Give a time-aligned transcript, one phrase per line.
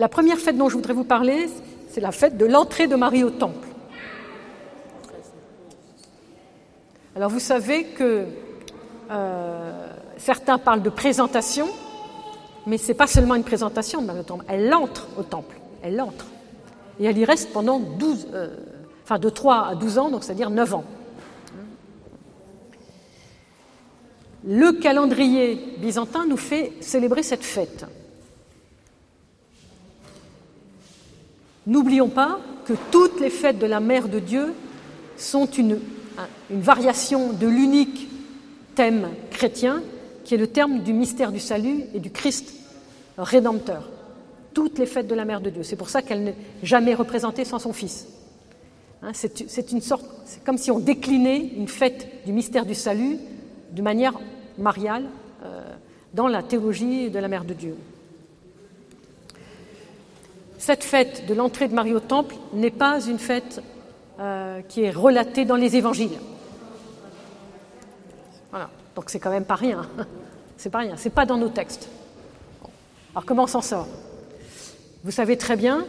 [0.00, 1.46] la première fête dont je voudrais vous parler,
[1.90, 3.68] c'est la fête de l'entrée de Marie au temple.
[7.14, 8.24] Alors vous savez que
[9.10, 11.68] euh, certains parlent de présentation,
[12.66, 15.60] mais ce n'est pas seulement une présentation de Marie au temple, elle entre au temple,
[15.82, 16.24] elle entre.
[16.98, 18.48] Et elle y reste pendant 12, euh,
[19.18, 20.84] de 3 à 12 ans, donc c'est-à-dire 9 ans.
[24.46, 27.84] Le calendrier byzantin nous fait célébrer cette fête.
[31.66, 34.54] N'oublions pas que toutes les fêtes de la Mère de Dieu
[35.16, 35.78] sont une,
[36.50, 38.08] variation de l'unique
[38.74, 39.82] thème chrétien
[40.24, 42.54] qui est le terme du mystère du salut et du Christ
[43.18, 43.88] rédempteur.
[44.54, 45.62] Toutes les fêtes de la Mère de Dieu.
[45.62, 48.06] C'est pour ça qu'elle n'est jamais représentée sans son Fils.
[49.02, 53.16] Hein, c'est une sorte, c'est comme si on déclinait une fête du mystère du salut
[53.72, 54.18] de manière
[54.58, 55.04] mariale
[55.44, 55.62] euh,
[56.12, 57.76] dans la théologie de la Mère de Dieu.
[60.60, 63.62] Cette fête de l'entrée de Marie au temple n'est pas une fête
[64.20, 66.18] euh, qui est relatée dans les évangiles.
[68.50, 69.88] Voilà, donc c'est quand même pas rien.
[70.58, 71.88] C'est pas rien, c'est pas dans nos textes.
[73.14, 73.88] Alors comment on s'en sort?
[75.04, 75.86] Vous savez très bien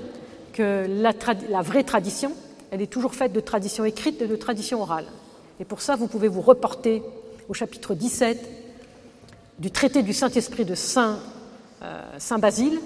[0.54, 2.32] que la, vraie tradition,
[2.72, 5.08] elle est toujours faite de tradition écrite et de tradition orale.
[5.60, 7.04] Et pour ça, vous pouvez vous reporter
[7.50, 8.50] au chapitre 17
[9.60, 11.20] du traité du Saint-Esprit de Saint,
[11.84, 12.80] euh, Saint Basile,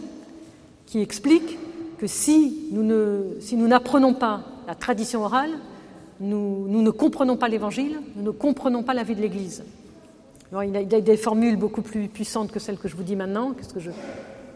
[0.88, 1.60] qui explique
[2.06, 5.52] que si nous n'apprenons pas la tradition orale,
[6.20, 9.64] nous, ne comprenons pas l'Évangile, nous ne comprenons pas la vie de l'Église.
[10.64, 13.54] il y a des formules beaucoup plus puissantes que celles que je vous dis maintenant,
[13.54, 13.80] que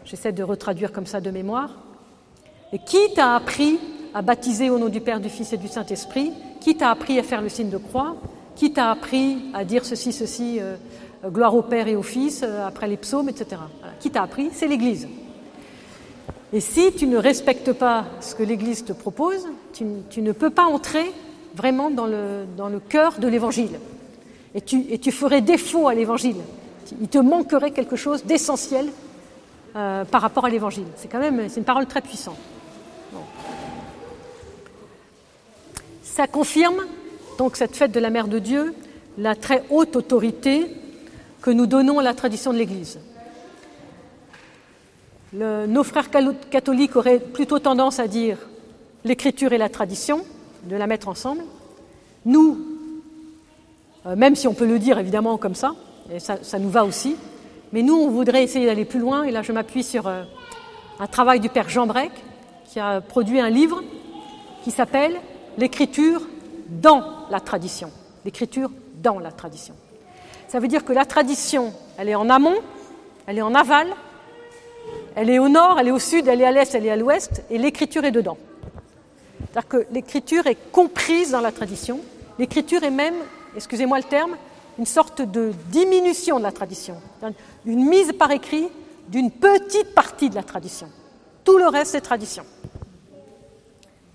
[0.04, 1.76] j'essaie de retraduire comme ça de mémoire.
[2.72, 3.80] Et qui t'a appris
[4.14, 7.24] à baptiser au nom du Père, du Fils et du Saint-Esprit Qui t'a appris à
[7.24, 8.14] faire le signe de croix
[8.54, 10.76] Qui t'a appris à dire ceci, ceci, euh,
[11.26, 13.60] gloire au Père et au Fils, euh, après les psaumes, etc.
[13.98, 15.08] Qui t'a appris C'est l'Église.
[16.52, 19.84] Et si tu ne respectes pas ce que l'Église te propose, tu,
[20.20, 21.12] ne peux pas entrer
[21.54, 23.78] vraiment dans le, cœur de l'Évangile.
[24.54, 26.38] Et tu, ferais défaut à l'Évangile.
[27.00, 28.88] Il te manquerait quelque chose d'essentiel
[29.76, 30.86] euh, par rapport à l'Évangile.
[30.96, 32.38] C'est quand même une parole très puissante.
[36.02, 36.84] Ça confirme
[37.38, 38.74] donc cette fête de la Mère de Dieu,
[39.18, 40.66] la très haute autorité
[41.40, 42.98] que nous donnons à la tradition de l'Église
[45.32, 48.36] nos frères catholiques auraient plutôt tendance à dire
[49.04, 50.24] l'écriture et la tradition,
[50.64, 51.42] de la mettre ensemble.
[52.24, 52.58] Nous,
[54.06, 55.74] euh, même si on peut le dire évidemment comme ça,
[56.12, 57.16] et ça, nous va aussi,
[57.72, 60.24] mais nous, on voudrait essayer d'aller plus loin, et là je m'appuie sur euh,
[60.98, 62.10] un travail du père Jean Brec,
[62.66, 63.82] qui a produit un livre
[64.64, 65.16] qui s'appelle
[65.58, 66.22] L'écriture
[66.68, 67.90] dans la tradition.
[68.24, 68.70] L'écriture
[69.02, 69.74] dans la tradition.
[70.48, 72.56] Ça veut dire que la tradition, elle est en amont,
[73.26, 73.88] elle est en aval,
[75.14, 76.96] elle est au nord, elle est au sud, elle est à l'est, elle est à
[76.96, 78.38] l'ouest, et l'écriture est dedans.
[79.40, 82.00] C'est-à-dire que l'écriture est comprise dans la tradition.
[82.38, 83.14] L'écriture est même,
[83.56, 84.36] excusez-moi le terme,
[84.78, 86.96] une sorte de diminution de la tradition,
[87.66, 88.68] une mise par écrit
[89.08, 90.88] d'une petite partie de la tradition.
[91.44, 92.44] Tout le reste, c'est tradition.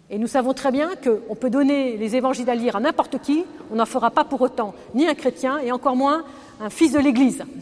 [0.10, 3.44] Et nous savons très bien qu'on peut donner les évangiles à lire à n'importe qui,
[3.72, 6.24] on n'en fera pas pour autant ni un chrétien et encore moins
[6.62, 7.44] un fils de l'Église.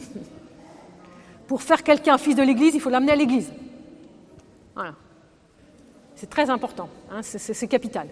[1.46, 3.52] Pour faire quelqu'un fils de l'Église, il faut l'amener à l'Église.
[4.74, 4.94] Voilà.
[6.16, 8.08] C'est très important, hein, c'est capital.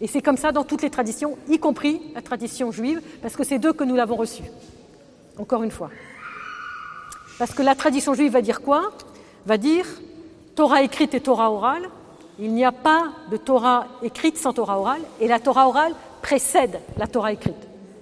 [0.00, 3.44] Et c'est comme ça dans toutes les traditions, y compris la tradition juive, parce que
[3.44, 4.44] c'est d'eux que nous l'avons reçue.
[5.38, 5.90] Encore une fois.
[7.38, 8.90] Parce que la tradition juive va dire quoi?
[9.46, 9.86] Va dire
[10.54, 11.88] Torah écrite et Torah orale.
[12.38, 16.80] Il n'y a pas de Torah écrite sans Torah orale, et la Torah orale précède
[16.98, 17.54] la Torah écrite.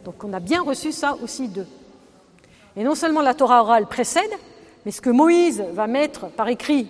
[0.05, 1.67] Donc on a bien reçu ça aussi d'eux.
[2.77, 4.33] Et non seulement la Torah orale précède,
[4.85, 6.89] mais ce que Moïse va mettre par écrit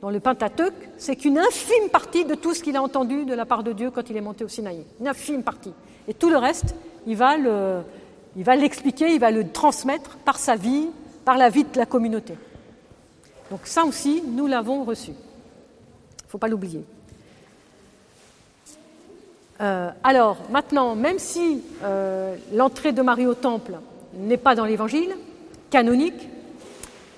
[0.00, 3.44] dans le Pentateuque, c'est qu'une infime partie de tout ce qu'il a entendu de la
[3.44, 4.84] part de Dieu quand il est monté au Sinaï.
[5.00, 5.72] Une infime partie.
[6.08, 6.74] Et tout le reste,
[7.06, 7.36] il va,
[8.56, 10.88] l'expliquer, il va le transmettre par sa vie,
[11.24, 12.34] par la vie de la communauté.
[13.50, 15.10] Donc ça aussi, nous l'avons reçu.
[15.10, 16.84] Il ne faut pas l'oublier.
[19.60, 23.78] Euh, alors, maintenant, même si euh, l'entrée de Marie au temple
[24.14, 25.16] n'est pas dans l'évangile
[25.70, 26.28] canonique,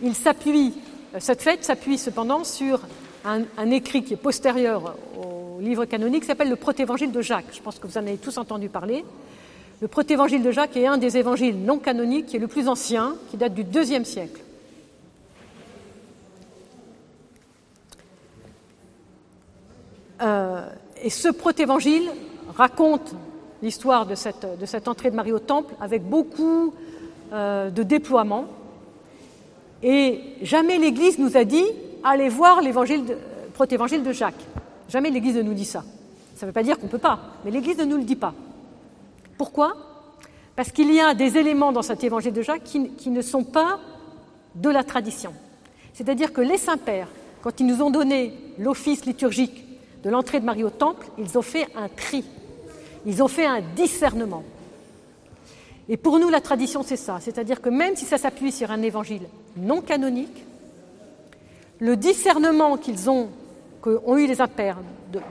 [0.03, 0.75] il s'appuie,
[1.15, 2.81] euh, cette fête s'appuie cependant sur
[3.25, 7.53] un, écrit qui est postérieur au livre canonique, qui s'appelle le Protévangile de Jacques.
[7.53, 9.05] Je pense que vous en avez tous entendu parler.
[9.81, 13.17] Le Protévangile de Jacques est un des évangiles non canoniques qui est le plus ancien,
[13.31, 14.41] qui date du deuxième siècle.
[20.21, 20.69] Euh,
[21.03, 22.11] et ce protévangile
[22.57, 23.15] raconte
[23.63, 26.75] l'histoire de cette, de cette, entrée de Marie au temple avec beaucoup
[27.33, 28.47] euh, de déploiement.
[29.83, 31.65] Et jamais l'Église nous a dit
[32.03, 33.17] allez voir l'évangile
[33.55, 34.45] protévangile de Jacques.
[34.89, 35.85] Jamais l'Église ne nous dit ça.
[36.37, 38.17] Ça ne veut pas dire qu'on ne peut pas, mais l'Église ne nous le dit
[38.17, 38.33] pas.
[39.37, 39.77] Pourquoi?
[40.57, 43.45] Parce qu'il y a des éléments dans cet évangile de Jacques qui, qui ne sont
[43.45, 43.79] pas
[44.55, 45.33] de la tradition.
[45.93, 47.09] C'est-à-dire que les saints-pères,
[47.43, 49.65] quand ils nous ont donné l'office liturgique
[50.03, 52.25] de l'entrée de Marie au temple, ils ont fait un tri,
[53.07, 54.45] ils ont fait un discernement.
[55.89, 57.19] Et pour nous, la tradition, c'est ça.
[57.21, 59.23] C'est-à-dire que même si ça s'appuie sur un évangile
[59.57, 60.45] non canonique,
[61.79, 63.29] le discernement qu'ils ont,
[63.81, 64.79] qu'ont eu les impères,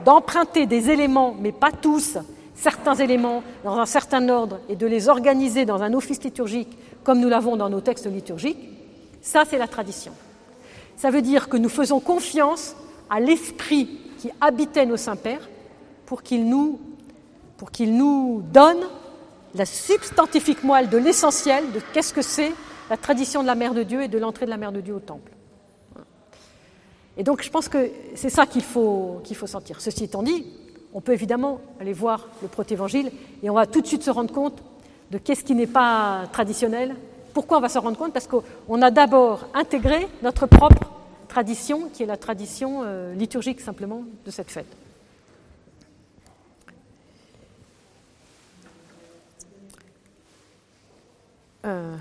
[0.04, 2.18] d'emprunter des éléments, mais pas tous,
[2.54, 7.20] certains éléments dans un certain ordre et de les organiser dans un office liturgique comme
[7.20, 8.58] nous l'avons dans nos textes liturgiques,
[9.22, 10.12] ça c'est la tradition.
[10.96, 12.74] Ça veut dire que nous faisons confiance
[13.08, 13.88] à l'esprit
[14.18, 15.48] qui habitait nos saints-pères
[16.06, 16.80] pour qu'il nous
[18.52, 18.84] donne
[19.54, 22.52] la substantifique moelle de l'essentiel de qu'est-ce que c'est
[22.90, 24.94] la tradition de la Mère de Dieu et de l'entrée de la Mère de Dieu
[24.94, 25.32] au temple.
[27.16, 29.80] Et donc je pense que c'est ça qu'il faut, faut sentir.
[29.80, 30.46] Ceci étant dit,
[30.94, 33.10] on peut évidemment aller voir le protévangile
[33.42, 34.62] et on va tout de suite se rendre compte
[35.10, 36.94] de qu'est-ce qui n'est pas traditionnel.
[37.34, 38.12] Pourquoi on va se rendre compte?
[38.12, 40.90] Parce qu'on a d'abord intégré notre propre
[41.28, 44.66] tradition, qui est la tradition euh, liturgique simplement de cette fête.
[51.68, 51.96] Euh.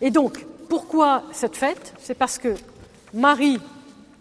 [0.00, 1.94] Et donc, pourquoi cette fête?
[1.98, 2.54] C'est parce que
[3.14, 3.58] Marie,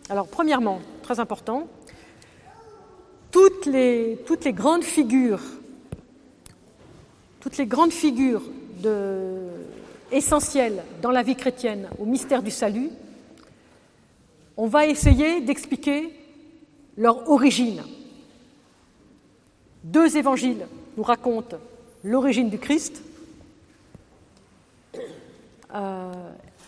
[0.09, 1.68] alors premièrement, très important,
[3.31, 4.18] toutes les,
[4.48, 5.42] grandes figures,
[7.39, 8.44] toutes les grandes figures
[10.12, 12.89] essentielles dans la vie chrétienne au mystère du salut,
[14.56, 16.10] on va essayer d'expliquer
[16.98, 17.83] leur origine.
[19.83, 20.65] Deux évangiles
[20.97, 21.57] nous racontent
[22.03, 23.01] l'origine du Christ.
[25.73, 26.11] Euh,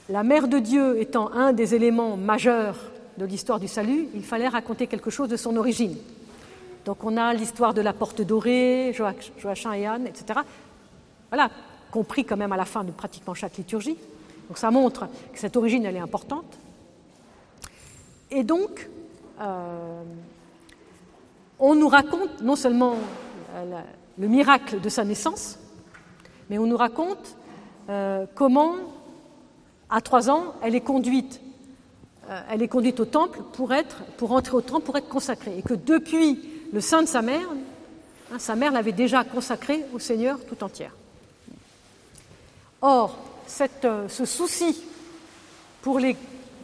[0.10, 2.78] la mère de Dieu étant un des éléments majeurs
[3.18, 5.98] de l'histoire du salut, il fallait raconter quelque chose de son origine.
[6.86, 10.40] Donc on a l'histoire de la porte dorée, Joachim et Anne, etc.
[11.30, 11.50] Voilà,
[11.92, 13.98] compris quand même à la fin de pratiquement chaque liturgie.
[14.48, 16.58] Donc ça montre que cette origine, elle est importante.
[18.32, 18.90] Et donc,
[19.42, 20.04] euh,
[21.60, 22.96] on nous raconte non seulement
[24.20, 25.58] le miracle de sa naissance,
[26.50, 27.38] mais on nous raconte
[27.90, 28.76] euh, comment,
[29.90, 31.42] à trois ans, elle est conduite,
[32.50, 35.62] elle est conduite au temple pour être, pour entrer au temple pour être consacrée, et
[35.64, 36.40] que depuis
[36.72, 37.48] le sein de sa mère,
[38.32, 40.96] hein, sa mère l'avait déjà consacrée au Seigneur tout entière.
[42.82, 43.18] Or,
[43.84, 44.84] euh, ce souci
[45.82, 46.16] pour les,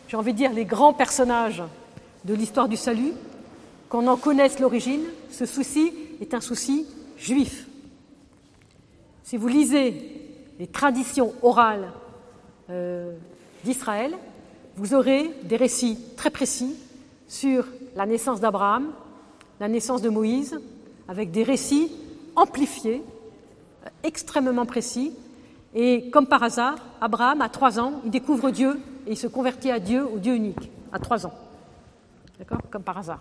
[0.07, 1.63] j'ai envie dire, les grands personnages
[2.25, 3.13] de l'histoire du salut,
[3.89, 6.85] qu'on en connaisse l'origine, ce souci est un souci
[7.17, 7.67] juif.
[9.23, 9.93] Si vous lisez
[10.59, 11.91] les traditions orales
[12.69, 13.13] euh,
[13.63, 14.13] d'Israël,
[14.75, 16.75] vous aurez des récits très précis
[17.27, 17.65] sur
[17.95, 18.91] la naissance d'Abraham,
[19.59, 20.59] la naissance de Moïse,
[21.07, 21.91] avec des récits
[22.35, 23.01] amplifiés,
[23.85, 25.13] euh, extrêmement précis,
[25.73, 29.71] et comme par hasard, Abraham, à trois ans, il découvre Dieu et il se convertit
[29.71, 31.33] à Dieu, au Dieu unique, à trois ans.
[32.39, 32.59] D'accord?
[32.71, 33.19] Comme par hasard.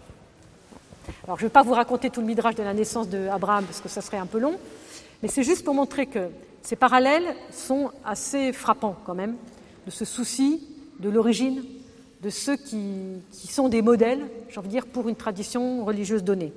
[1.24, 3.80] Alors, je ne vais pas vous raconter tout le midrash de la naissance d'Abraham parce
[3.80, 4.54] que ça serait un peu long,
[5.22, 6.28] mais c'est juste pour montrer que
[6.62, 9.36] ces parallèles sont assez frappants quand même,
[9.86, 10.66] de ce souci
[11.00, 11.62] de l'origine
[12.24, 16.24] de ceux qui, qui sont des modèles, j'ai envie de dire, pour une tradition religieuse
[16.24, 16.54] donnée.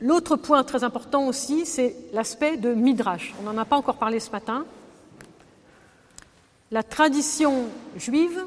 [0.00, 3.34] L'autre point très important aussi, c'est l'aspect de Midrash.
[3.40, 4.66] On n'en a pas encore parlé ce matin.
[6.72, 7.64] La tradition
[7.96, 8.44] juive,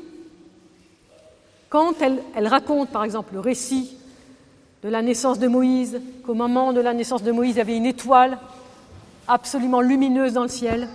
[1.67, 3.97] quand elle, raconte par exemple le récit
[4.81, 7.75] de la naissance de Moïse, qu'au moment de la naissance de Moïse, il y avait
[7.75, 8.37] une étoile
[9.27, 10.87] absolument lumineuse dans le ciel,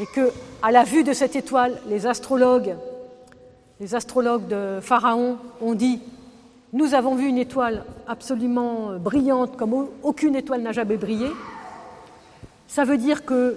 [0.00, 2.74] et que, à la vue de cette étoile, les astrologues,
[3.78, 6.00] les astrologues de Pharaon ont dit
[6.72, 11.28] nous avons vu une étoile absolument brillante comme aucune étoile n'a jamais brillé.
[12.66, 13.56] Ça veut dire que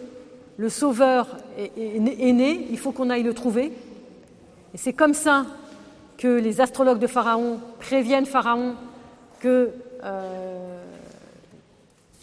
[0.60, 3.72] le Sauveur est, né, il faut qu'on aille le trouver.
[4.74, 5.46] Et c'est comme ça
[6.18, 8.76] que les astrologues de Pharaon préviennent Pharaon
[9.46, 9.68] euh,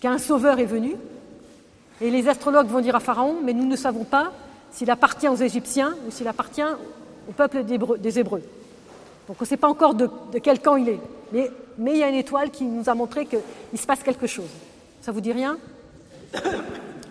[0.03, 0.97] qu'un Sauveur est venu.
[2.03, 4.33] Et les astrologues vont dire à Pharaon, mais nous ne savons pas
[4.71, 6.61] s'il appartient aux Égyptiens ou s'il appartient
[7.27, 8.43] au peuple des Hébreux.
[9.29, 10.11] Donc on ne sait pas encore de,
[10.43, 11.01] quel camp il est.
[11.33, 14.27] Mais, mais, il y a une étoile qui nous a montré qu'il se passe quelque
[14.27, 14.51] chose.
[15.01, 15.57] Ça vous dit rien?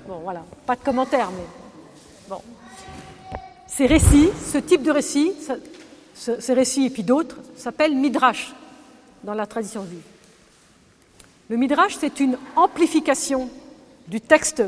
[0.07, 0.43] Bon, voilà.
[0.65, 1.45] Pas de commentaires, mais.
[2.29, 2.41] Bon.
[3.67, 5.33] Ces récits, ce type de récits,
[6.13, 8.53] ces récits et puis d'autres, s'appellent midrash
[9.23, 10.03] dans la tradition juive.
[11.49, 13.49] Le midrash, c'est une amplification
[14.07, 14.63] du texte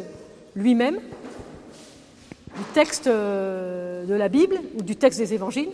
[0.55, 5.69] lui-même, du texte euh, de la Bible ou du texte des évangiles.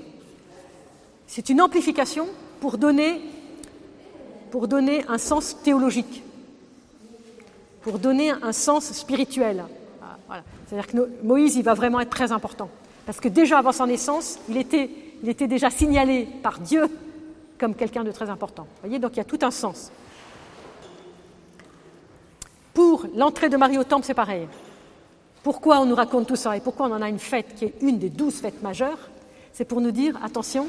[1.27, 2.27] C'est une amplification
[2.59, 3.21] pour donner
[5.07, 6.23] un sens théologique,
[7.83, 9.63] pour donner un sens spirituel.
[10.01, 12.69] Ah, C'est-à-dire que Moïse, il va vraiment être très important.
[13.05, 14.89] Parce que déjà avant son naissance, il était,
[15.21, 16.89] il était déjà signalé par Dieu
[17.59, 18.63] comme quelqu'un de très important.
[18.63, 19.91] Vous voyez, donc il y a tout un sens.
[22.73, 24.47] Pour l'entrée de Marie au temple, c'est pareil.
[25.43, 27.73] Pourquoi on nous raconte tout ça et pourquoi on en a une fête qui est
[27.81, 29.09] une des douze fêtes majeures?
[29.51, 30.67] C'est pour nous dire, attention,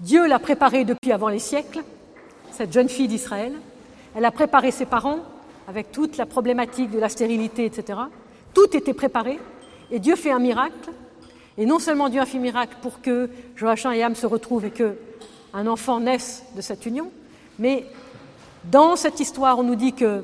[0.00, 1.82] Dieu l'a préparée depuis avant les siècles,
[2.52, 3.52] cette jeune fille d'Israël.
[4.14, 5.18] Elle a préparé ses parents
[5.68, 7.98] avec toute la problématique de la stérilité, etc.
[8.52, 9.38] Tout était préparé
[9.90, 10.90] et Dieu fait un miracle.
[11.56, 14.64] Et non seulement Dieu a fait un miracle pour que Joachim et Am se retrouvent
[14.64, 17.10] et qu'un enfant naisse de cette union,
[17.58, 17.86] mais
[18.64, 20.22] dans cette histoire, on nous dit que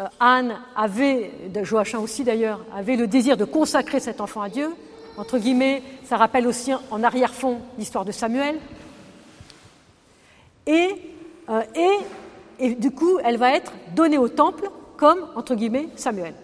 [0.00, 1.30] euh, Anne avait,
[1.62, 4.68] Joachim aussi d'ailleurs, avait le désir de consacrer cet enfant à Dieu.
[5.16, 8.56] Entre guillemets, ça rappelle aussi en arrière-fond l'histoire de Samuel.
[10.66, 10.90] Et,
[11.48, 11.90] euh, et,
[12.60, 16.34] et, du coup, elle va être donnée au temple comme, entre guillemets, Samuel.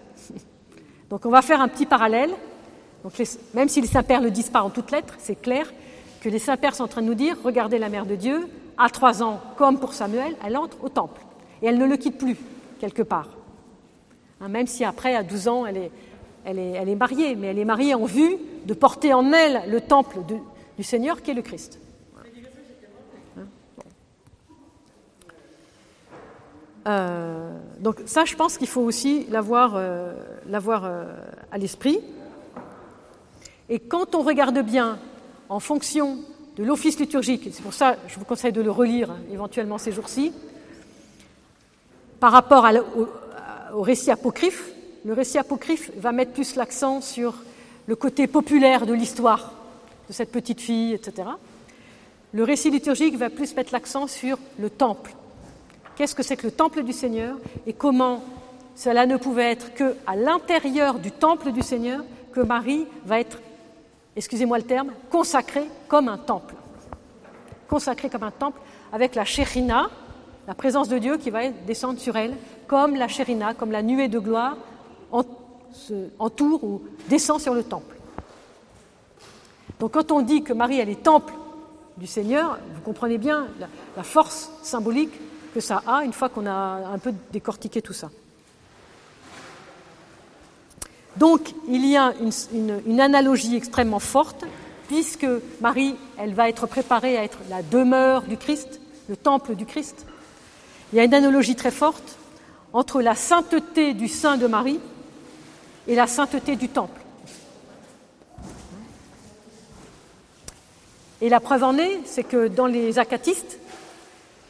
[1.10, 2.30] Donc on va faire un petit parallèle.
[3.54, 5.72] Même si les saints-pères le disent pas en toutes lettres, c'est clair
[6.20, 8.88] que les saints-pères sont en train de nous dire, regardez la mère de Dieu, à
[8.88, 11.20] trois ans, comme pour Samuel, elle entre au temple.
[11.62, 12.36] Et elle ne le quitte plus,
[12.80, 13.28] quelque part.
[14.40, 15.90] Hein, même si après, à 12 ans, elle est,
[16.44, 20.18] elle, est, mariée, mais elle est mariée en vue de porter en elle le temple
[20.76, 21.80] du Seigneur qui est le Christ.
[26.86, 27.50] Euh,
[27.80, 30.12] donc ça, je pense qu'il faut aussi l'avoir euh,
[30.48, 31.16] euh,
[31.50, 31.98] à l'esprit.
[33.68, 34.98] Et quand on regarde bien,
[35.48, 36.18] en fonction
[36.56, 39.92] de l'office liturgique, c'est pour ça je vous conseille de le relire hein, éventuellement ces
[39.92, 40.32] jours-ci,
[42.20, 42.66] par rapport
[42.96, 43.08] au,
[43.78, 44.72] au récit apocryphe,
[45.04, 47.34] le récit apocryphe va mettre plus l'accent sur
[47.86, 49.52] le côté populaire de l'histoire
[50.08, 51.28] de cette petite fille, etc.
[52.32, 55.14] Le récit liturgique va plus mettre l'accent sur le temple.
[55.96, 57.36] Qu'est-ce que c'est que le temple du Seigneur
[57.66, 58.22] et comment
[58.74, 63.38] cela ne pouvait être que à l'intérieur du temple du Seigneur que Marie va être,
[64.14, 66.54] excusez-moi le terme, consacrée comme un temple.
[67.68, 68.60] Consacrée comme un temple
[68.92, 69.88] avec la Shérina,
[70.46, 72.34] la présence de Dieu qui va descendre sur elle,
[72.66, 74.56] comme la chérina, comme la nuée de gloire
[76.18, 77.96] entoure ou descend sur le temple.
[79.80, 81.34] Donc quand on dit que Marie, elle est temple
[81.96, 83.46] du Seigneur, vous comprenez bien
[83.96, 85.12] la, force symbolique
[85.60, 88.10] ça a une fois qu'on a un peu décortiqué tout ça.
[91.16, 94.44] Donc il y a une, une, analogie extrêmement forte,
[94.88, 95.26] puisque
[95.60, 100.06] Marie, elle va être préparée à être la demeure du Christ, le temple du Christ.
[100.92, 102.16] Il y a une analogie très forte
[102.72, 104.80] entre la sainteté du sein de Marie
[105.88, 107.00] et la sainteté du temple.
[111.22, 113.58] Et la preuve en est, c'est que dans les acatistes,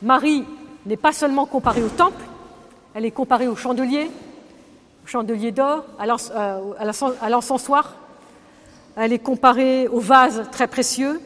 [0.02, 0.44] Marie
[0.86, 2.22] n'est pas seulement comparée au temple,
[2.94, 4.10] elle est comparée au chandelier,
[5.04, 7.96] au chandelier d'or, à l'encensoir,
[8.96, 11.20] elle est comparée au vase très précieux,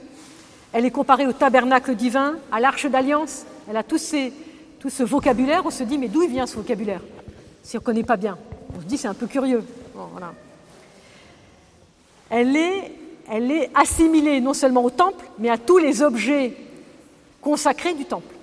[0.72, 4.32] elle est comparée au tabernacle divin, à l'arche d'alliance, elle a ces,
[4.78, 7.00] tout ce vocabulaire, on se dit mais d'où vient ce vocabulaire?
[7.62, 8.38] Si on ne connaît pas bien,
[8.76, 9.62] on se dit c'est un peu curieux.
[9.94, 10.32] voilà.
[12.30, 12.92] elle, est,
[13.30, 16.56] elle est assimilée non seulement au temple, mais à tous les objets
[17.40, 18.34] consacrés du temple.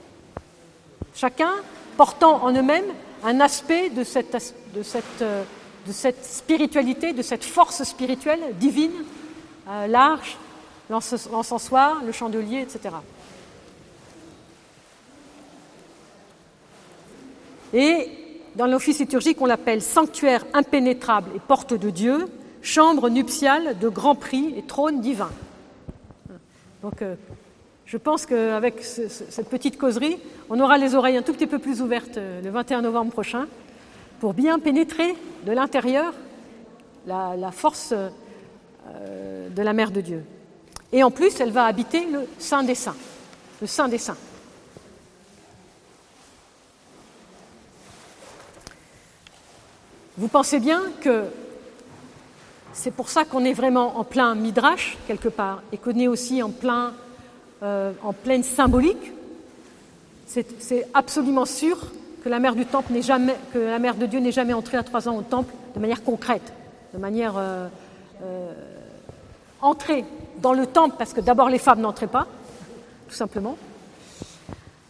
[1.17, 1.50] Chacun
[1.97, 2.93] portant en eux-mêmes
[3.24, 4.31] un aspect de cette,
[4.75, 5.24] de, cette,
[5.88, 9.03] de cette, spiritualité, de cette force spirituelle divine,
[9.67, 10.38] euh, l'arche,
[10.91, 12.95] l'encensoir, le chandelier, etc.
[17.74, 18.12] Et
[18.55, 22.27] dans l'office liturgique, on l'appelle sanctuaire impénétrable et porte de Dieu,
[22.62, 25.31] chambre nuptiale de grand prix et trône divin.
[26.83, 27.15] Donc, euh,
[27.88, 30.17] je pense qu'avec cette petite causerie,
[30.50, 33.48] on aura les oreilles un tout petit peu plus ouvertes euh, le 21 novembre prochain
[34.20, 35.15] pour bien pénétrer
[35.46, 36.13] de l'intérieur
[37.08, 40.24] la, force euh, de la Mère de Dieu.
[40.91, 42.96] Et en plus, elle va habiter le Saint des Saints,
[43.62, 44.17] le Saint des Saints.
[50.17, 51.24] Vous pensez bien que
[52.74, 56.44] c'est pour ça qu'on est vraiment en plein midrash, quelque part, et qu'on est aussi
[56.44, 56.94] en, plein,
[57.63, 59.13] euh, en pleine symbolique.
[60.27, 61.77] C'est absolument sûr
[62.23, 64.77] que la mère du temple n'est jamais, que la mère de Dieu n'est jamais entrée
[64.77, 66.53] à trois ans au temple de manière concrète,
[66.93, 67.67] de manière euh,
[68.23, 68.51] euh,
[69.61, 70.05] entrée
[70.41, 72.27] dans le temple, parce que d'abord les femmes n'entraient pas,
[73.07, 73.57] tout simplement.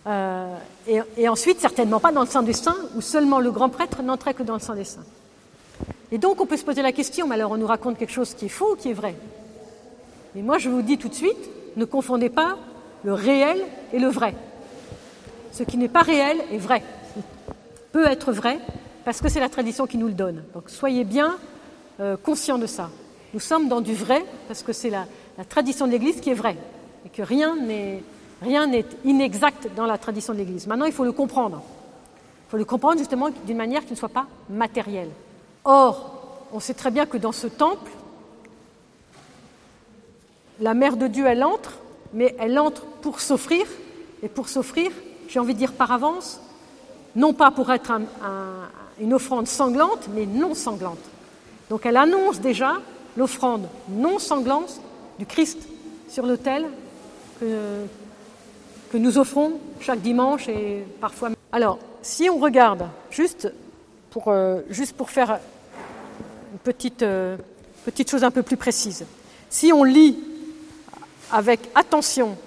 [0.08, 4.02] et, et, ensuite, certainement pas dans le sein des saints, où seulement le grand prêtre
[4.02, 5.06] n'entrait que dans le sein des saints.
[6.12, 8.34] Et donc on peut se poser la question, mais alors on nous raconte quelque chose
[8.34, 9.16] qui est faux ou qui est vrai?
[10.36, 12.58] Mais moi je vous dis tout de suite, ne confondez pas
[13.04, 13.60] le réel
[13.94, 14.34] et le vrai.
[15.52, 16.84] Ce qui n'est pas réel est vrai,
[17.92, 18.60] peut être vrai,
[19.06, 20.44] parce que c'est la tradition qui nous le donne.
[20.54, 21.38] Donc soyez bien
[22.00, 22.90] euh, conscients de ça.
[23.34, 25.06] Nous sommes dans du vrai, parce que c'est la,
[25.48, 26.58] tradition de l'Église qui est vraie,
[27.06, 30.68] et que Rien n'est inexact dans la tradition de l'Église.
[30.68, 31.64] Maintenant, il faut le comprendre.
[32.48, 35.10] Il faut le comprendre justement d'une manière qui ne soit pas matérielle.
[35.66, 37.92] Or, on sait très bien que dans ce temple,
[40.60, 41.80] la Mère de Dieu, elle entre,
[42.14, 43.66] mais elle entre pour s'offrir,
[44.24, 44.92] et pour s'offrir,
[45.28, 46.40] j'ai envie de dire par avance,
[47.16, 47.92] non pas pour être
[49.00, 51.00] une offrande sanglante, mais non sanglante.
[51.70, 52.76] Donc elle annonce déjà
[53.18, 54.80] l'offrande non sanglante
[55.20, 55.68] du Christ
[56.08, 56.66] sur l'autel
[57.40, 57.46] que,
[58.92, 61.30] que nous offrons chaque dimanche et parfois.
[61.52, 63.52] Alors, si on regarde, juste
[64.12, 65.40] pour, euh, juste pour faire
[66.54, 67.38] une petite, euh,
[67.86, 69.06] petite chose un peu plus précise,
[69.50, 70.18] si on lit
[71.32, 72.38] avec attention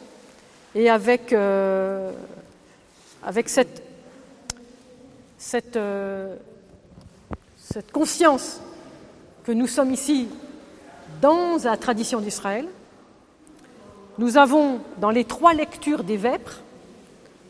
[0.75, 2.12] et avec, euh,
[3.22, 3.82] avec cette,
[5.38, 5.78] cette,
[7.56, 8.60] cette conscience
[9.44, 10.28] que nous sommes ici
[11.20, 12.66] dans la tradition d'Israël,
[14.18, 16.60] nous avons, dans les trois lectures des vêpres,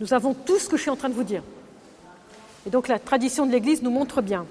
[0.00, 1.42] nous avons tout ce que je suis en train de vous dire.
[2.66, 4.46] Et donc la tradition de l'Église nous montre bien.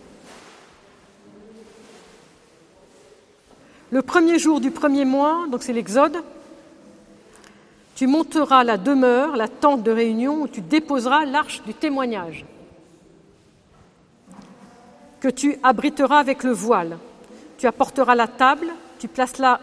[3.92, 6.18] Le premier jour du premier mois, donc c'est l'Exode,
[8.00, 12.46] tu monteras la demeure, la tente de réunion, où tu déposeras l'arche du témoignage,
[15.20, 16.98] que tu abriteras avec le voile.
[17.58, 18.68] Tu apporteras la table,
[19.00, 19.60] tu placeras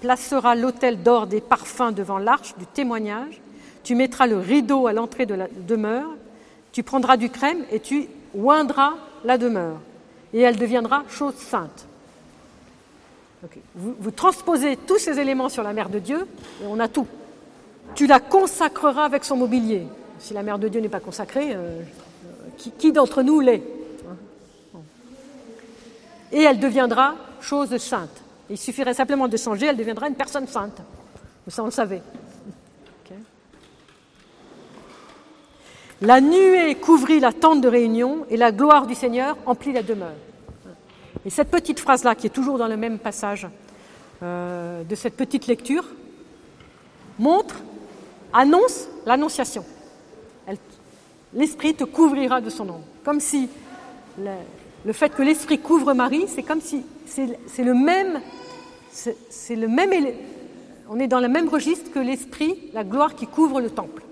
[0.00, 3.40] placera l'autel d'or des parfums devant l'arche du témoignage,
[3.84, 6.10] tu mettras le rideau à l'entrée de la demeure,
[6.72, 9.78] tu prendras du crème et tu oindras la demeure,
[10.34, 11.86] et elle deviendra chose sainte.
[13.76, 16.26] Vous, transposez tous ces éléments sur la mère de Dieu,
[16.64, 17.06] et on a tout.
[17.96, 19.86] Tu la consacreras avec son mobilier.
[20.18, 21.80] Si la mère de Dieu n'est pas consacrée, euh,
[22.56, 23.62] qui, d'entre nous l'est
[26.30, 28.22] Et elle deviendra chose sainte.
[28.48, 30.80] Il suffirait simplement de changer, elle deviendra une personne sainte.
[31.48, 32.02] Ça, on le savait.
[36.02, 40.12] La nuée couvrit la tente de réunion et la gloire du Seigneur emplit la demeure.
[41.24, 43.48] Et cette petite phrase-là, qui est toujours dans le même passage
[44.22, 45.84] euh, de cette petite lecture,
[47.18, 47.56] montre,
[48.32, 49.64] annonce l'annonciation.
[51.34, 52.84] L'Esprit te couvrira de son ombre.
[53.04, 53.48] Comme si
[54.18, 58.20] le fait que l'Esprit couvre Marie, c'est comme si c'est le même,
[58.90, 59.92] c'est le même,
[60.88, 64.02] on est dans le même registre que l'Esprit, la gloire qui couvre le temple.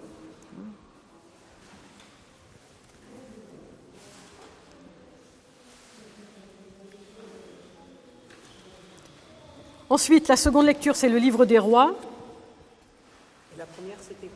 [9.90, 11.94] Ensuite, la seconde lecture, c'est le livre des rois.
[13.64, 14.30] La première, c'était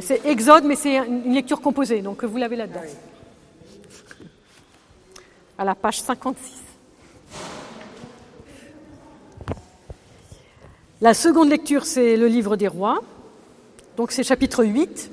[0.00, 2.80] C'est Exode, mais c'est une lecture composée, donc vous l'avez là-dedans
[5.58, 6.60] à la page 56.
[11.00, 13.02] La seconde lecture, c'est le livre des rois,
[13.96, 15.10] donc c'est chapitre 8.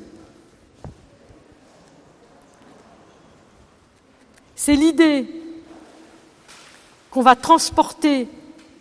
[4.56, 5.28] C'est l'idée
[7.12, 8.28] qu'on va transporter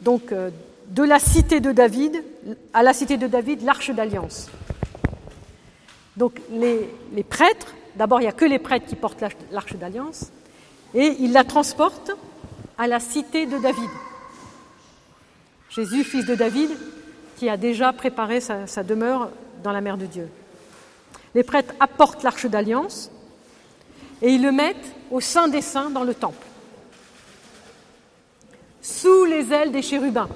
[0.00, 0.50] donc euh,
[0.88, 2.22] de la cité de David
[2.72, 4.48] à la cité de David l'arche d'alliance.
[6.18, 10.32] Donc les, prêtres, d'abord il n'y a que les prêtres qui portent l'arche d'alliance,
[10.92, 12.10] et il la transporte
[12.76, 13.90] à la cité de David.
[15.70, 16.70] Jésus, fils de David,
[17.36, 19.30] qui a déjà préparé sa, demeure
[19.62, 20.28] dans la mer de Dieu.
[21.36, 23.12] Les prêtres apportent l'arche d'alliance
[24.20, 26.44] et ils le mettent au sein des saints dans le temple,
[28.82, 30.28] sous les ailes des chérubins.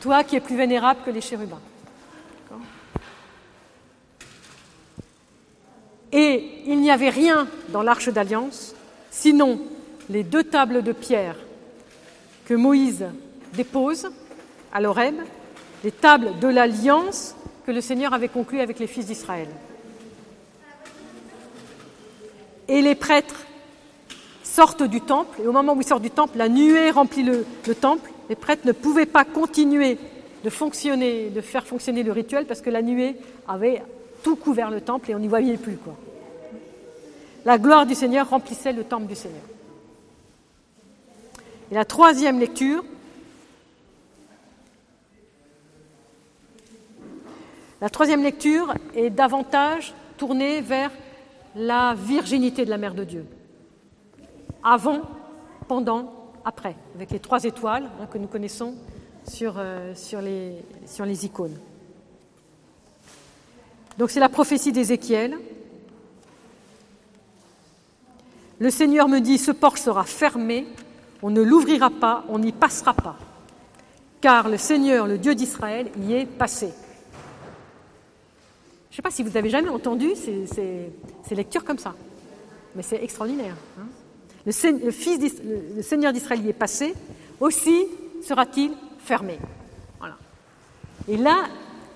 [0.00, 1.60] Toi qui es plus vénérable que les chérubins.
[6.12, 8.74] Et il n'y avait rien dans l'arche d'alliance
[9.10, 9.60] sinon
[10.10, 11.36] les deux tables de pierre
[12.44, 13.06] que Moïse
[13.54, 14.10] dépose
[14.72, 15.14] à l'Oreb,
[15.84, 17.34] les tables de l'alliance
[17.66, 19.48] que le Seigneur avait conclue avec les fils d'Israël.
[22.68, 23.46] Et les prêtres
[24.42, 27.44] sortent du temple, et au moment où ils sortent du temple, la nuée remplit le,
[27.74, 28.10] temple.
[28.28, 29.98] Les prêtres ne pouvaient pas continuer
[30.44, 33.16] de fonctionner, de faire fonctionner le rituel, parce que la nuée
[33.48, 33.82] avait
[34.22, 35.76] tout couvert le temple et on n'y voyait plus.
[35.76, 35.96] Quoi
[37.44, 39.42] la gloire du Seigneur remplissait le temple du Seigneur.
[41.70, 42.84] Et la troisième lecture,
[48.22, 50.90] lecture est davantage tournée vers
[51.56, 53.26] la virginité de la Mère de Dieu,
[54.62, 55.00] avant,
[55.66, 56.12] pendant
[56.44, 58.74] après, avec les trois étoiles hein, que nous connaissons
[59.26, 59.94] sur, euh,
[61.04, 61.58] les icônes.
[63.98, 65.38] Donc c'est la prophétie d'Ézéchiel.
[68.58, 70.66] Le Seigneur me dit, ce porche sera fermé,
[71.20, 73.16] on ne l'ouvrira pas, on n'y passera pas,
[74.20, 76.66] car le Seigneur, le Dieu d'Israël, y est passé.
[78.90, 81.94] Je ne sais pas si vous avez jamais entendu ces, lectures comme ça,
[82.76, 83.56] mais c'est extraordinaire.
[83.80, 83.86] Hein.
[84.46, 86.94] le, fils le Seigneur d'Israël y est passé,
[87.40, 87.86] aussi
[88.22, 89.38] sera-t-il fermé.
[89.98, 90.16] Voilà.
[91.08, 91.46] Et là,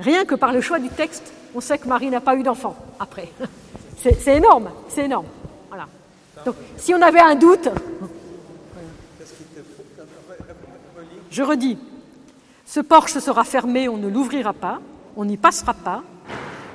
[0.01, 2.77] rien que par le choix du texte, on sait que Marie n'a pas eu d'enfant
[3.01, 3.29] après.
[3.99, 5.27] C'est énorme, c'est énorme.
[5.69, 5.89] Voilà.
[6.45, 7.69] Donc, si on avait un doute,
[11.29, 11.77] je redis,
[12.65, 14.81] ce porche sera fermé, on ne l'ouvrira pas,
[15.17, 16.05] on n'y passera pas,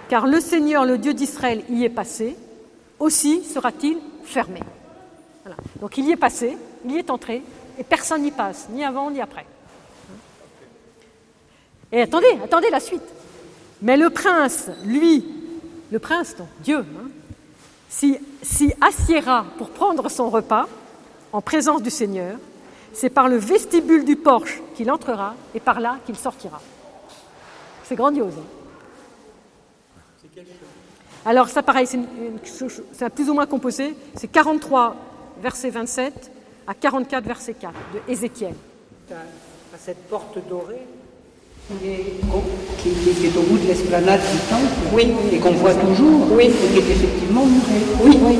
[0.09, 2.35] car le Seigneur, le Dieu d'Israël, y est passé,
[2.99, 4.59] aussi sera-t-il fermé.
[5.79, 7.43] Donc il y est passé, il y est entré,
[7.79, 9.45] et personne n'y passe, ni avant ni après.
[11.93, 13.20] Et attendez, attendez la suite.
[13.81, 15.25] Mais le prince, lui,
[15.91, 17.09] le prince, donc Dieu, hein,
[17.89, 20.67] s'y assiera pour prendre son repas
[21.33, 22.37] en présence du Seigneur,
[22.93, 26.61] c'est par le vestibule du porche qu'il entrera et par là qu'il sortira.
[27.83, 28.33] C'est grandiose.
[28.37, 28.43] Hein.
[31.25, 34.95] Alors ça pareil, c'est plus ou moins composé, c'est 43
[35.41, 36.31] verset 27
[36.67, 38.53] à 44 verset 4 de Ézéchiel.
[39.11, 40.87] À cette porte dorée
[41.79, 41.87] qui
[43.27, 45.07] est, au, bout de l'esplanade du temple, oui.
[45.31, 46.45] et qu'on voit toujours, oui.
[46.45, 47.85] et qui est effectivement murée.
[48.03, 48.39] Oui, oui.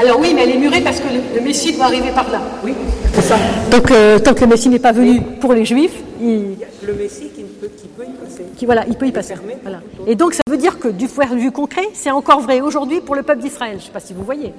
[0.00, 2.40] Alors oui, mais elle est murée parce que le, Messie doit arriver par là.
[2.64, 2.74] Oui,
[3.12, 3.36] c'est ça.
[3.70, 6.56] Donc euh, tant que le Messie n'est pas venu pour les Juifs, il...
[6.86, 8.44] le Messie qui peut, qui peut y passer.
[8.56, 9.34] Qui, voilà, il peut y passer.
[9.62, 9.80] Voilà.
[10.06, 13.00] Et donc ça veut dire que du point de vue concret, c'est encore vrai aujourd'hui
[13.00, 13.72] pour le peuple d'Israël.
[13.74, 14.52] Je ne sais pas si vous voyez.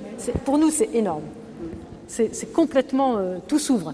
[0.46, 1.24] Pour nous, c'est énorme.
[2.08, 3.94] C'est complètement euh, tout s'ouvre.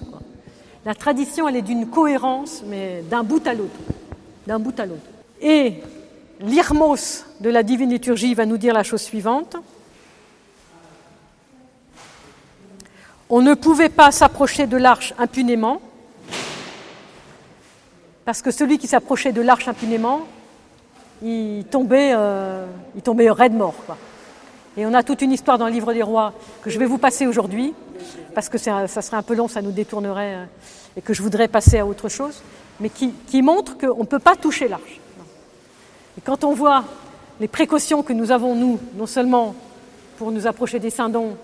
[0.85, 3.79] La tradition, elle est d'une cohérence, mais d'un bout à l'autre.
[4.45, 5.01] D'un bout à l'autre.
[5.41, 5.81] Et
[6.39, 9.55] l'Irmos de la divine liturgie va nous dire la chose suivante.
[13.31, 15.81] On ne pouvait pas s'approcher de l'arche impunément,
[18.23, 20.21] parce que celui qui s'approchait de l'arche impunément,
[21.23, 23.73] il tombait, euh, il tombait raide mort.
[24.77, 26.97] Et on a toute une histoire dans le livre des rois que je vais vous
[26.97, 27.73] passer aujourd'hui,
[28.33, 30.45] parce que ça serait un peu long, ça nous détournerait, euh,
[30.97, 32.41] et que je voudrais passer à autre chose,
[32.79, 34.99] mais qui, montre qu'on ne peut pas toucher l'arche.
[36.17, 36.83] Et quand on voit
[37.39, 39.55] les précautions que nous avons, nous, non seulement
[40.17, 41.37] pour nous approcher des saints dons,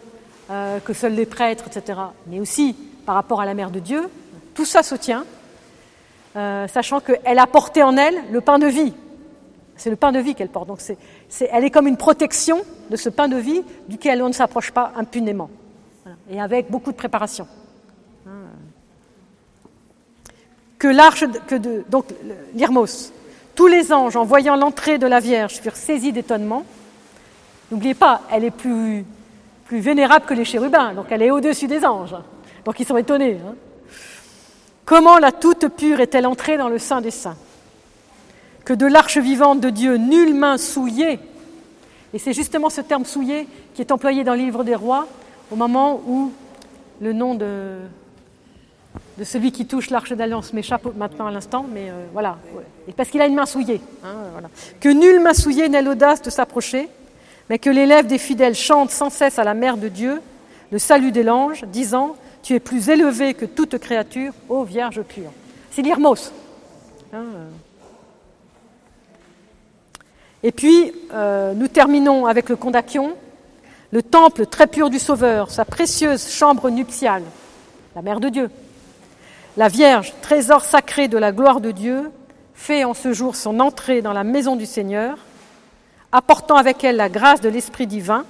[0.49, 4.09] euh, que seuls les prêtres, etc., mais aussi par rapport à la Mère de Dieu,
[4.53, 5.23] tout ça se tient,
[6.35, 8.93] euh, sachant qu'elle a porté en elle le pain de vie.
[9.81, 10.67] C'est le pain de vie qu'elle porte.
[10.67, 10.79] Donc
[11.39, 14.91] elle est comme une protection de ce pain de vie duquel on ne s'approche pas
[14.95, 15.49] impunément.
[16.29, 17.47] Et avec beaucoup de préparation.
[20.77, 22.05] Que l'arche, que de, donc
[22.53, 23.11] l'Irmos,
[23.55, 26.63] tous les anges, en voyant l'entrée de la Vierge, furent saisis d'étonnement.
[27.71, 29.03] N'oubliez pas, elle est plus,
[29.65, 32.15] plus vénérable que les chérubins, donc elle est au-dessus des anges.
[32.65, 33.39] Donc ils sont étonnés.
[33.43, 33.55] Hein.
[34.85, 37.37] Comment la toute pure est-elle entrée dans le sein des saints?
[38.65, 41.19] Que de l'arche vivante de Dieu, nulle main souillée,
[42.13, 45.07] et c'est justement ce terme souillé qui est employé dans le livre des rois
[45.49, 46.31] au moment où
[46.99, 47.77] le nom de,
[49.23, 52.37] celui qui touche l'arche d'alliance m'échappe maintenant à l'instant, mais euh, voilà,
[52.95, 53.81] parce qu'il a une main souillée.
[54.03, 54.41] Hein,
[54.79, 56.89] que nulle main souillée n'ait l'audace de s'approcher,
[57.49, 60.21] mais que les lèvres des fidèles chantent sans cesse à la mère de Dieu
[60.71, 65.31] le salut de l'ange, disant Tu es plus élevé que toute créature, ô Vierge pure.
[65.71, 66.31] C'est l'Irmos.
[67.13, 67.25] Hein,
[70.43, 73.13] et puis, euh, nous terminons avec le Condacion,
[73.91, 77.23] le temple très pur du Sauveur, sa précieuse chambre nuptiale,
[77.95, 78.49] la Mère de Dieu.
[79.57, 82.09] La Vierge, trésor sacré de la gloire de Dieu,
[82.55, 85.17] fait en ce jour son entrée dans la maison du Seigneur,
[86.11, 88.25] apportant avec elle la grâce de l'Esprit divin,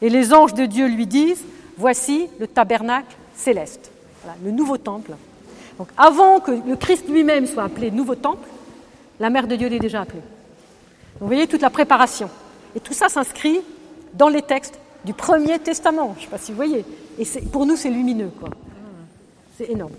[0.00, 1.44] et les anges de Dieu lui disent,
[1.76, 3.90] voici le tabernacle céleste,
[4.44, 5.12] le nouveau temple.
[5.78, 8.46] Donc avant que le Christ lui-même soit appelé nouveau temple,
[9.18, 10.22] la Mère de Dieu l'est déjà appelée.
[11.20, 12.28] Vous voyez toute la préparation.
[12.76, 13.60] Et tout ça s'inscrit
[14.14, 16.14] dans les textes du Premier Testament.
[16.16, 16.84] Je ne sais pas si vous voyez.
[17.18, 18.30] Et pour nous, c'est lumineux.
[18.38, 18.50] quoi.
[19.56, 19.92] C'est énorme.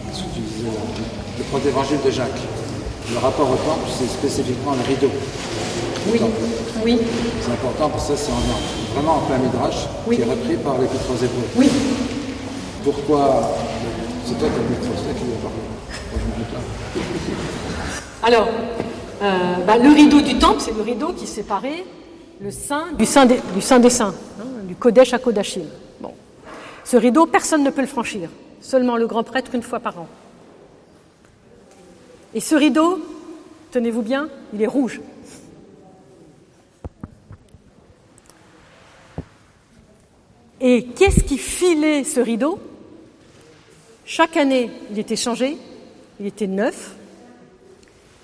[0.00, 2.30] Le premier évangile de Jacques.
[3.12, 5.10] Le rapport au temple, c'est spécifiquement le rideau.
[6.10, 6.20] Oui,
[6.84, 6.98] oui.
[7.40, 11.10] C'est important parce que ça, c'est vraiment en plein midrash qui est repris par l'Épître
[11.10, 11.48] aux Hébreux.
[11.56, 11.70] Oui.
[12.82, 13.50] Pourquoi
[14.26, 15.60] C'est toi qui as qui lui a parlé.
[18.22, 18.48] Alors,
[19.66, 21.84] bah, le rideau du temple, c'est le rideau qui séparait
[22.40, 25.64] le saint du saint des, saints, hein, du Kodesh à Kodashim.
[26.00, 26.12] Bon.
[26.84, 28.28] Ce rideau, personne ne peut le franchir,
[28.60, 30.08] seulement le grand prêtre une fois par an.
[32.34, 33.00] Et ce rideau,
[33.70, 35.00] tenez-vous bien, il est rouge.
[40.60, 42.58] Et qu'est-ce qui filait ce rideau?
[44.04, 45.56] Chaque année, il était changé,
[46.20, 46.94] il était neuf,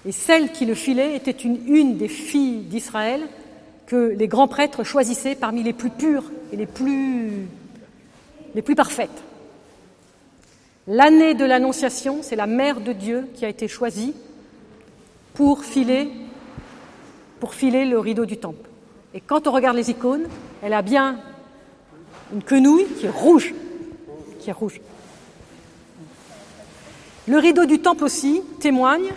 [0.07, 3.23] et celle qui le filait était une, des filles d'Israël
[3.87, 7.47] que les grands prêtres choisissaient parmi les plus pures et les plus,
[8.55, 9.23] les parfaites.
[10.87, 14.15] L'année de l'Annonciation, c'est la mère de Dieu qui a été choisie
[15.35, 16.09] pour filer,
[17.39, 18.69] pour filer le rideau du temple.
[19.13, 20.27] Et quand on regarde les icônes,
[20.63, 21.19] elle a bien
[22.33, 23.55] une quenouille qui est rouge,
[24.39, 24.81] qui est rouge.
[27.29, 29.11] Le rideau du temple aussi témoigne,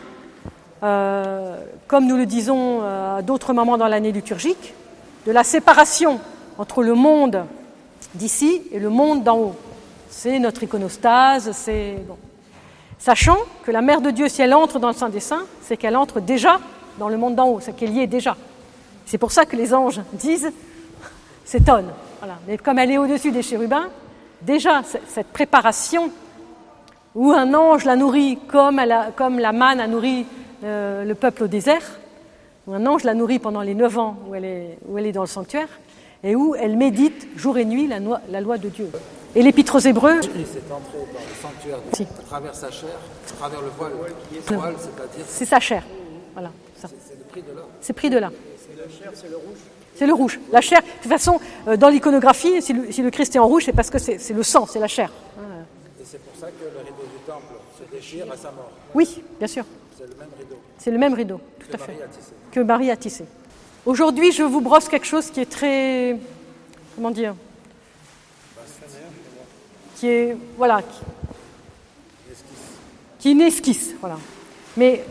[1.88, 4.74] comme nous le disons euh, à d'autres moments dans l'année liturgique,
[5.26, 6.19] de la séparation
[6.58, 7.46] entre le monde
[8.15, 9.56] d'ici et le monde d'en haut.
[10.10, 12.17] C'est notre iconostase, c'est bon.
[13.00, 15.78] Sachant que la Mère de Dieu, si elle entre dans le Saint des Saints, c'est
[15.78, 16.60] qu'elle entre déjà
[17.00, 18.36] dans le monde d'en haut, c'est qu'elle y est déjà.
[19.06, 20.52] C'est pour ça que les anges disent,
[21.46, 21.93] s'étonnent.
[22.19, 22.36] Voilà.
[22.48, 23.88] Mais comme elle est au-dessus des chérubins,
[24.41, 26.12] déjà cette préparation
[27.15, 28.82] où un ange la nourrit comme,
[29.15, 30.26] comme la manne a nourri
[30.63, 31.99] euh, le peuple au désert,
[32.67, 35.12] où un ange la nourrit pendant les neuf ans où elle, est, où elle est
[35.12, 35.67] dans le sanctuaire,
[36.23, 38.89] et où elle médite jour et nuit la, loi, la loi de Dieu.
[39.36, 40.19] Et l'épître aux Hébreux.
[40.19, 42.04] Christ est entré dans le sanctuaire si.
[42.04, 43.91] à travers sa chair, à travers le voile,
[44.47, 45.26] voile c'est-à-dire.
[45.28, 45.84] C'est sa chair.
[46.34, 46.52] Voilà.
[46.76, 47.62] C'est pris de là.
[47.82, 48.32] C'est pris de là.
[48.58, 49.58] C'est la chair, c'est le rouge.
[49.95, 50.39] C'est le rouge.
[50.52, 53.65] La chair, de toute façon, euh, dans l'iconographie, si, si, le Christ est en rouge,
[53.65, 55.12] c'est parce que c'est le sang, c'est la chair.
[55.99, 58.71] Et c'est pour ça que le rideau du temple se déchire à sa mort.
[58.93, 59.65] Oui, bien sûr.
[60.04, 60.58] C'est le même rideau.
[60.78, 61.94] C'est le même rideau, tout que à fait.
[61.94, 62.34] Marie a tissé.
[62.52, 63.26] Que Marie a tissé.
[63.86, 66.18] Aujourd'hui, je vous brosse quelque chose qui est très.
[66.96, 67.36] Comment dire
[69.96, 70.38] Qui est.
[70.58, 70.82] Voilà.
[70.82, 71.00] Qui,
[73.20, 73.94] qui est une esquisse.
[74.02, 74.18] Voilà.
[74.76, 75.06] Mais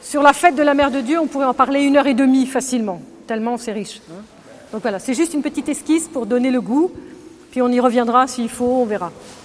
[0.00, 2.14] sur la fête de la Mère de Dieu, on pourrait en parler une heure et
[2.14, 4.00] demie facilement, tellement c'est riche.
[4.10, 4.22] Hein
[4.72, 6.92] Donc voilà, c'est juste une petite esquisse pour donner le goût,
[7.50, 9.10] puis on y reviendra s'il faut, on verra.